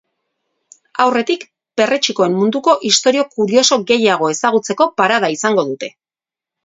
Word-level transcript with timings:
Aurretik, 1.03 1.43
perretxikoen 1.81 2.33
munduko 2.39 2.75
istorio 2.91 3.27
kurioso 3.35 3.79
gehiago 3.93 4.31
ezagutzeko 4.37 4.89
parada 5.03 5.31
izango 5.39 5.67
dute. 5.73 5.93